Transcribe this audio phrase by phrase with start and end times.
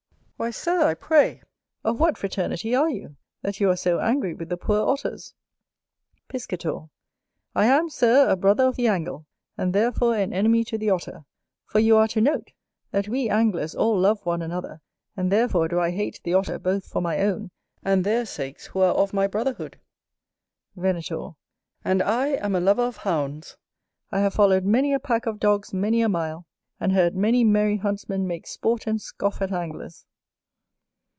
[0.41, 1.43] Why, Sir, I pray,
[1.83, 5.35] of what fraternity are you, that you are so angry with the poor Otters?
[6.29, 6.89] Piscator.
[7.53, 11.25] I am, Sir, a Brother of the Angle, and therefore an enemy to the Otter:
[11.67, 12.53] for you are to note,
[12.89, 14.81] that we Anglers all love one another,
[15.15, 17.51] and therefore do I hate the Otter both for my own,
[17.85, 19.79] and their sakes who are of my brotherhood.
[20.75, 21.35] Venator.
[21.85, 23.57] And I am a lover of Hounds;
[24.11, 26.47] I have followed many a pack of dogs many a mile,
[26.79, 30.07] and heard many merry Huntsmen make sport and scoff at Anglers.